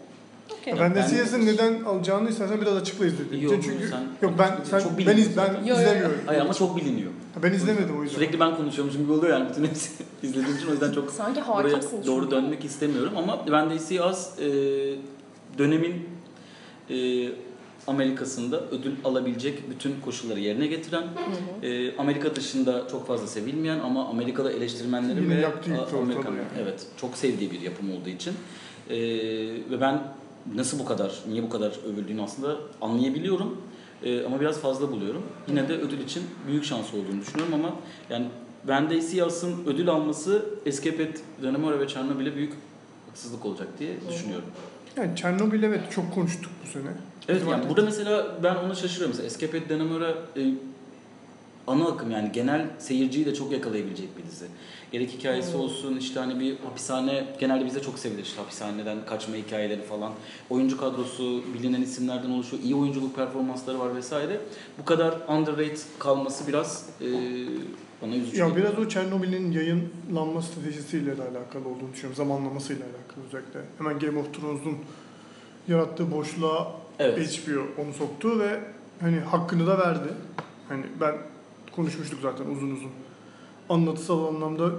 [0.61, 0.73] Okey.
[0.79, 3.71] Ben de Ben- CS'in neden alacağını istersen biraz açıkla izlediğin Yok, için.
[3.71, 5.53] Çünkü sen- yok ben sen çok ben iz, ben.
[5.53, 5.81] Yo, yo, yo.
[5.81, 6.19] izlemiyorum.
[6.25, 7.11] Hayır ama çok biliniyor.
[7.35, 8.15] Ha, Ben izlemedim o yüzden.
[8.15, 9.89] Sürekli ben konuşuyormuşum gibi oluyor yani bütün hepsi
[10.23, 14.45] izlediğim için o yüzden çok Sanki buraya doğru dönmek istemiyorum ama They See Us e,
[15.57, 16.09] dönemin
[16.89, 16.95] e,
[17.87, 21.05] Amerika'sında ödül alabilecek bütün koşulları yerine getiren, Hı
[21.61, 21.65] hı.
[21.65, 25.47] e, Amerika dışında çok fazla sevilmeyen ama Amerika'da eleştirmenlerin Yine ve
[26.01, 26.47] Amerikan yani.
[26.61, 28.33] evet çok sevdiği bir yapım olduğu için
[28.89, 28.97] e,
[29.71, 30.03] ve ben
[30.55, 33.57] nasıl bu kadar niye bu kadar övüldüğünü aslında anlayabiliyorum.
[34.03, 35.23] E, ama biraz fazla buluyorum.
[35.47, 37.75] Yine de ödül için büyük şans olduğunu düşünüyorum ama
[38.09, 38.27] yani
[39.01, 42.53] See Us'ın ödül alması Escape at Dannemora ve Chernobyl'e büyük
[43.07, 44.49] haksızlık olacak diye düşünüyorum.
[44.97, 46.89] Yani Çernobil evet çok konuştuk bu sene.
[47.29, 49.17] Evet yani burada mesela ben ona şaşırıyorum.
[49.17, 50.41] Mesela Escape at Dannemora e,
[51.67, 54.45] ana akım yani genel seyirciyi de çok yakalayabilecek bir dizi.
[54.91, 55.59] Gerek hikayesi Hmm.
[55.59, 60.11] olsun işte hani bir hapishane genelde bizde çok sevilir işte hapishaneden kaçma hikayeleri falan.
[60.49, 62.63] Oyuncu kadrosu bilinen isimlerden oluşuyor.
[62.63, 64.39] iyi oyunculuk performansları var vesaire.
[64.79, 67.05] Bu kadar underrated kalması biraz e,
[68.01, 68.37] bana üzücü.
[68.39, 72.15] Ya biraz o Çernobil'in yayınlanma stratejisiyle de alakalı olduğunu düşünüyorum.
[72.15, 73.59] Zamanlamasıyla alakalı özellikle.
[73.77, 74.77] Hemen Game of Thrones'un
[75.67, 77.39] yarattığı boşluğa Evet.
[77.47, 78.59] HBO onu soktu ve
[79.01, 80.07] hani hakkını da verdi.
[80.69, 81.15] Hani ben
[81.75, 82.91] konuşmuştuk zaten uzun uzun.
[83.69, 84.71] Anlatısal anlamda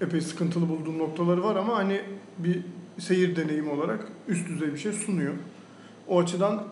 [0.00, 2.00] epey sıkıntılı bulduğum noktaları var ama hani
[2.38, 2.62] bir
[2.98, 5.34] seyir deneyimi olarak üst düzey bir şey sunuyor.
[6.08, 6.64] O açıdan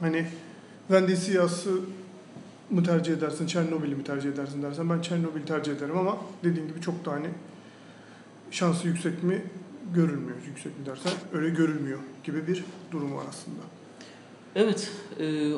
[0.00, 0.26] hani
[0.88, 1.80] Wendy Siyas'ı
[2.70, 6.80] mı tercih edersin, Çernobil'i mi tercih edersin dersen ben Çernobil'i tercih ederim ama dediğin gibi
[6.80, 7.26] çok da hani
[8.50, 9.42] şansı yüksek mi
[9.94, 10.38] görülmüyor.
[10.46, 13.60] Yüksek mi dersen öyle görülmüyor gibi bir durum var aslında.
[14.56, 14.92] Evet.
[15.20, 15.52] e,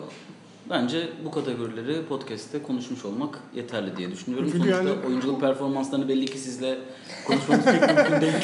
[0.71, 4.49] bence bu kategorileri podcast'te konuşmuş olmak yeterli diye düşünüyorum.
[4.53, 6.79] Çünkü Sonuçta yani- oyunculuk performanslarını belli ki sizle
[7.27, 8.33] konuşmamız pek mümkün değil.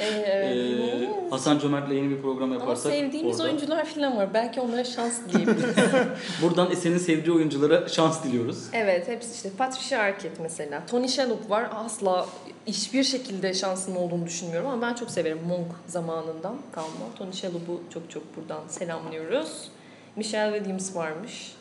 [0.00, 0.56] Ee, evet.
[0.56, 4.34] Ee, Hasan Cömert'le yeni bir program Ama yaparsak sevdiğimiz orada- oyuncular falan var.
[4.34, 5.74] Belki onlara şans diyebiliriz.
[6.42, 8.64] buradan Esen'in sevdiği oyunculara şans diliyoruz.
[8.72, 9.50] evet hepsi işte.
[9.58, 10.82] Patricia Arquette mesela.
[10.90, 11.70] Tony Shalhoub var.
[11.74, 12.26] Asla
[12.66, 17.14] hiçbir şekilde şansının olduğunu düşünmüyorum ama ben çok severim Monk zamanından kalma.
[17.18, 19.68] Tony Shalhoub'u çok çok buradan selamlıyoruz.
[20.16, 21.52] Michelle Williams varmış.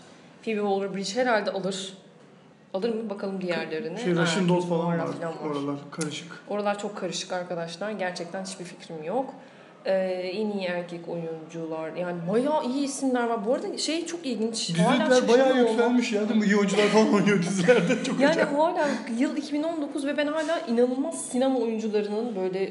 [0.45, 1.93] Phoebe Waller-Bridge herhalde alır.
[2.73, 3.97] Alır mı bakalım diğerlerine.
[3.99, 5.15] Şey Russian Doll falan Mara var.
[5.45, 6.31] Oralar karışık.
[6.49, 7.91] Oralar çok karışık arkadaşlar.
[7.91, 9.33] Gerçekten hiçbir fikrim yok.
[9.85, 9.91] Ee,
[10.33, 13.45] en iyi erkek oyuncular yani bayağı iyi isimler var.
[13.45, 14.79] Bu arada şey çok ilginç.
[14.79, 16.45] Hala Dizilikler bayağı yükselmiş ya değil mi?
[16.45, 18.03] İyi oyuncular falan oynuyor dizilerde.
[18.03, 18.59] Çok Yani acayip.
[18.59, 18.87] hala
[19.17, 22.69] yıl 2019 ve ben hala inanılmaz sinema oyuncularının böyle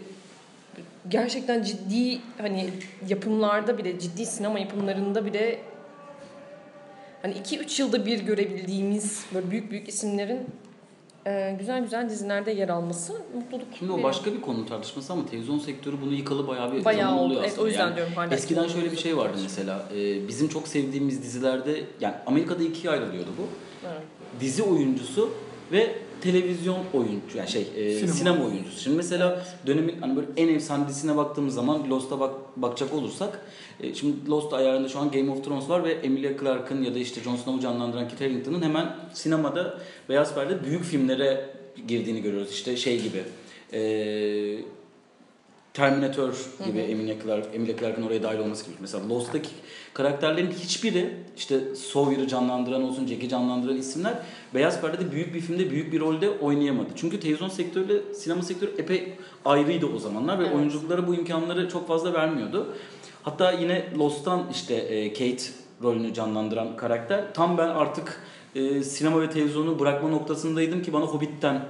[1.08, 2.70] gerçekten ciddi hani
[3.08, 5.58] yapımlarda bile ciddi sinema yapımlarında bile
[7.22, 10.40] hani 2-3 yılda bir görebildiğimiz böyle büyük büyük isimlerin
[11.26, 14.08] e, güzel güzel dizilerde yer alması mutluluk Şimdi o veriyor.
[14.08, 17.50] başka bir konu tartışması ama televizyon sektörü bunu yıkalı bayağı bir Bayağı zaman oluyor Evet,
[17.52, 17.64] aslında.
[17.64, 18.34] o yüzden Yani diyorum hala.
[18.34, 19.88] eskiden şöyle bir şey vardı mesela.
[19.96, 23.42] e, bizim çok sevdiğimiz dizilerde yani Amerika'da ikiye ayrılıyordu bu.
[23.88, 24.02] Evet.
[24.40, 25.30] Dizi oyuncusu
[25.72, 28.12] ve televizyon oyuncu yani şey e, Sinema.
[28.12, 28.44] sinema.
[28.44, 28.80] oyuncusu.
[28.80, 33.40] Şimdi mesela dönemin hani böyle en efsane dizisine baktığımız zaman Lost'a bak, bakacak olursak
[33.80, 36.98] e, şimdi Lost ayarında şu an Game of Thrones var ve Emilia Clarke'ın ya da
[36.98, 39.78] işte Jon Snow'u canlandıran Kit Harington'ın hemen sinemada
[40.08, 41.50] Beyaz Perde büyük filmlere
[41.88, 42.52] girdiğini görüyoruz.
[42.52, 43.22] İşte şey gibi.
[43.72, 43.80] E,
[45.74, 46.34] Terminator
[46.66, 48.74] gibi Emilia Clarke, Emilia Clarke'ın oraya dahil olması gibi.
[48.80, 49.48] Mesela Lost'taki
[49.94, 54.14] karakterlerin hiçbiri işte Sawyer'ı canlandıran olsun, Jack'i canlandıran isimler
[54.54, 56.88] Beyaz Perde'de büyük bir filmde büyük bir rolde oynayamadı.
[56.96, 59.12] Çünkü televizyon sektörüyle sinema sektörü epey
[59.44, 60.54] ayrıydı o zamanlar ve Evet.
[60.56, 62.74] oyunculuklara bu imkanları çok fazla vermiyordu.
[63.22, 65.44] Hatta yine Lost'tan işte e, Kate
[65.82, 68.22] rolünü canlandıran karakter tam ben artık
[68.54, 71.60] e, sinema ve televizyonu bırakma noktasındaydım ki bana Hobbit'ten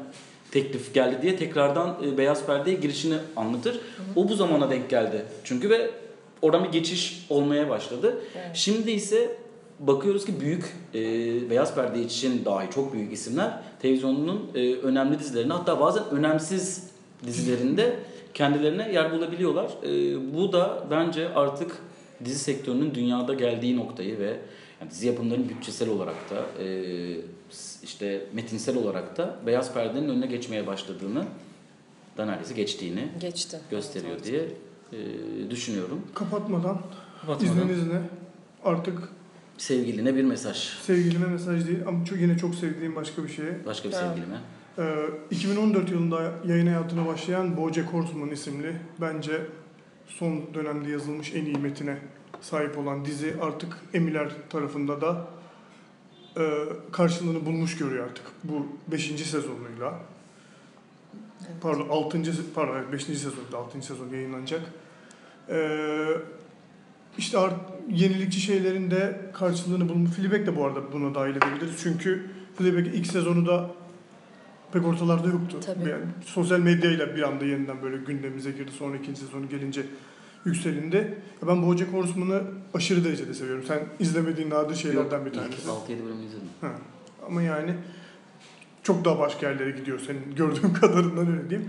[0.50, 3.80] teklif geldi diye tekrardan e, Beyaz Perde'ye girişini anlatır.
[4.16, 5.24] O bu zamana denk geldi.
[5.44, 5.90] Çünkü ve
[6.42, 8.20] oradan bir geçiş olmaya başladı.
[8.36, 8.50] Evet.
[8.54, 9.36] Şimdi ise
[9.78, 11.00] bakıyoruz ki büyük e,
[11.50, 16.90] Beyaz Perde için dahi çok büyük isimler televizyonun e, önemli dizilerinde hatta bazen önemsiz
[17.26, 17.96] dizilerinde
[18.34, 19.70] kendilerine yer bulabiliyorlar.
[19.82, 19.88] E,
[20.34, 21.82] bu da bence artık
[22.24, 24.36] dizi sektörünün dünyada geldiği noktayı ve
[24.80, 27.16] yani dizi yapımlarının bütçesel olarak da e,
[27.82, 31.24] işte metinsel olarak da Beyaz Perde'nin önüne geçmeye başladığını
[32.16, 33.58] da neredeyse geçtiğini Geçti.
[33.70, 34.48] gösteriyor Evet, diye
[34.92, 36.00] e, düşünüyorum.
[36.14, 36.80] Kapatmadan,
[37.20, 38.02] Kapatmadan izninizle
[38.64, 38.98] artık
[39.58, 40.56] sevgiline bir mesaj.
[40.56, 43.66] sevgilime mesaj değil ama çok, yine çok sevdiğim başka bir şeye.
[43.66, 44.36] Başka bir sevgilime.
[44.78, 49.46] Ee, 2014 yılında yayın hayatına başlayan BoJack Horseman isimli bence
[50.06, 51.98] son dönemde yazılmış en iyi metine
[52.40, 55.26] sahip olan dizi artık Emiler tarafında da
[56.38, 56.42] e,
[56.92, 59.04] karşılığını bulmuş görüyor artık bu 5.
[59.04, 60.00] sezonuyla.
[61.52, 61.62] Evet.
[61.62, 62.22] Pardon 6.
[62.54, 63.02] pardon evet 5.
[63.02, 63.82] sezonda 6.
[63.82, 64.60] sezon yayınlanacak.
[65.48, 66.06] Ee,
[67.18, 67.54] işte art,
[67.90, 70.10] yenilikçi şeylerin de karşılığını bulmuş.
[70.10, 71.80] Fleabag de bu arada buna dahil edebiliriz.
[71.82, 73.70] Çünkü Fleabag ilk sezonu da
[74.72, 75.60] pek ortalarda yoktu.
[75.66, 75.88] Tabii.
[75.88, 78.70] Yani sosyal medyayla bir anda yeniden böyle gündemimize girdi.
[78.78, 79.82] Sonra ikinci sezonu gelince
[80.44, 81.18] yükselindi.
[81.42, 82.42] Ya Ben BoJack Horseman'ı
[82.74, 83.64] aşırı derecede seviyorum.
[83.68, 85.68] Sen izlemediğin nadir şeylerden bir tanesi.
[85.68, 86.48] 6-7 bölümü izledim.
[86.60, 86.70] Ha.
[87.26, 87.74] Ama yani
[88.90, 91.68] çok daha başka yerlere gidiyor senin gördüğüm kadarından öyle diyeyim.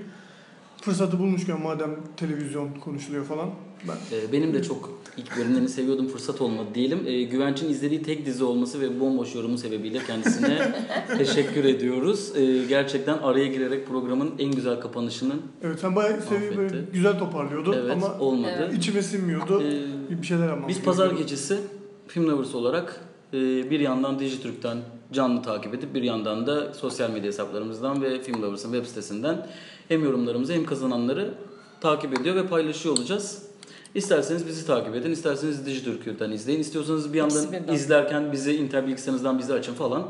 [0.81, 3.49] Fırsatı bulmuşken madem televizyon konuşuluyor falan
[3.87, 6.07] ben Ee, Benim de çok ilk bölümlerini seviyordum.
[6.07, 6.99] Fırsat olmadı diyelim.
[7.05, 10.57] Ee, Güvenç'in izlediği tek dizi olması ve bomboş yorumu sebebiyle kendisine
[11.17, 12.31] teşekkür ediyoruz.
[12.37, 17.73] Ee, Gerçekten araya girerek programın en güzel kapanışının evet sen bayağı seviye böyle güzel toparlıyordun
[17.73, 18.51] evet ama olmadı.
[18.59, 18.73] Evet.
[18.77, 19.63] içime sinmiyordu.
[19.63, 21.57] Ee, Bir şeyler yapmam Biz pazar gecesi
[22.07, 23.01] Film Lovers olarak
[23.33, 23.37] e,
[23.69, 24.77] bir yandan Dijitürk'ten
[25.13, 29.47] canlı takip edip bir yandan da sosyal medya hesaplarımızdan ve Film Lovers'ın web sitesinden
[29.87, 31.33] hem yorumlarımızı hem kazananları
[31.81, 33.43] takip ediyor ve paylaşıyor olacağız.
[33.95, 37.73] İsterseniz bizi takip edin, isterseniz Dijitürk'ten izleyin, istiyorsanız bir yandan birden.
[37.73, 40.07] izlerken bizi internet bilgisayarınızdan bizi açın falan.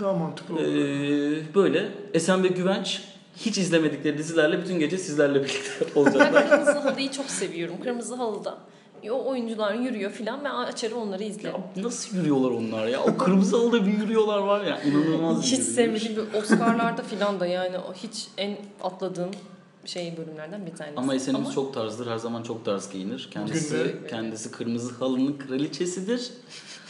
[0.00, 0.62] Daha mantıklı oldu.
[0.62, 3.02] Ee, böyle Esen ve Güvenç
[3.36, 6.34] hiç izlemedikleri dizilerle bütün gece sizlerle birlikte olacaklar.
[6.34, 7.74] Ben Kırmızı Halı'yı çok seviyorum.
[7.82, 8.58] Kırmızı Halı'da
[9.10, 11.56] o oyuncular yürüyor filan ben açarım onları izlerim.
[11.76, 13.02] Ya nasıl yürüyorlar onlar ya?
[13.04, 14.82] O kırmızı halıda bir yürüyorlar var ya.
[14.82, 15.68] inanılmaz bir hiç yürüyüş.
[15.74, 19.30] sevmediğim bir Oscar'larda filan da yani o hiç en atladığım
[19.84, 20.96] şey bölümlerden bir tanesi.
[20.98, 22.06] Ama Esen'imiz çok tarzdır.
[22.06, 23.28] Her zaman çok tarz giyinir.
[23.30, 26.30] Kendisi de- kendisi kırmızı halının kraliçesidir.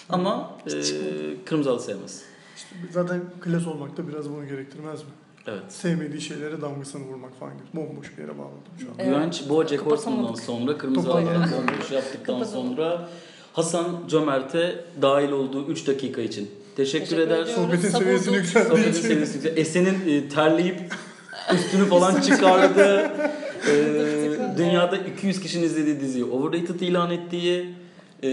[0.08, 2.22] Ama e, kırmızı halı sevmez.
[2.56, 5.08] İşte zaten klas olmak da biraz bunu gerektirmez mi?
[5.46, 5.62] Evet.
[5.68, 7.66] Sevmediği şeylere damgasını vurmak falan gibi.
[7.74, 8.94] Bomboş bir yere bağladım şu an.
[8.98, 9.06] Evet.
[9.06, 13.08] Güvenç Bojack Horseman'dan sonra kırmızı halıları bomboş yaptıktan sonra
[13.52, 17.44] Hasan Cömert'e dahil olduğu 3 dakika için teşekkür, Teşekkür eder.
[17.44, 19.08] Sohbetin seviyesini yükselttiği Sohbetin için.
[19.08, 19.58] seviyesi yüksek.
[19.58, 20.80] Esen'in e, terleyip
[21.54, 23.10] üstünü falan çıkardı.
[23.68, 27.74] E, dünyada 200 kişinin izlediği diziyi overrated ilan ettiği
[28.22, 28.28] e,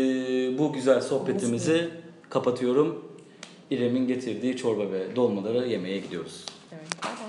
[0.58, 1.89] bu güzel sohbetimizi
[2.30, 3.06] kapatıyorum.
[3.72, 6.45] İrem'in getirdiği çorba ve dolmaları yemeye gidiyoruz.
[6.97, 7.29] Bye-bye.